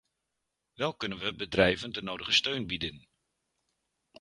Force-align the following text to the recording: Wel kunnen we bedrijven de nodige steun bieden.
Wel 0.73 0.93
kunnen 0.93 1.17
we 1.17 1.35
bedrijven 1.35 1.91
de 1.93 2.01
nodige 2.01 2.31
steun 2.31 2.67
bieden. 2.67 3.07